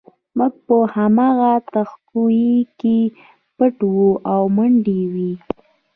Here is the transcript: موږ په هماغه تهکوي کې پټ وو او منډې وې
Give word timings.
موږ 0.37 0.53
په 0.65 0.75
هماغه 0.95 1.51
تهکوي 1.73 2.53
کې 2.79 2.97
پټ 3.57 3.77
وو 3.93 4.09
او 4.33 4.41
منډې 4.55 5.01
وې 5.13 5.33